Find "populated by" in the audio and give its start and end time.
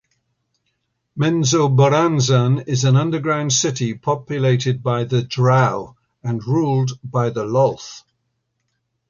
3.93-5.03